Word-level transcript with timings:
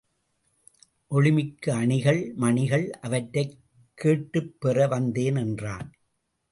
ஒளி 1.07 1.31
மிக்க 1.31 1.75
அணிகள் 1.75 2.33
மணிகள் 2.35 2.91
அவற்றைக் 3.01 3.57
கேட்டுப் 3.93 4.55
பெற 4.59 4.87
வந்தேன் 4.87 5.35
என்றான். 5.35 5.93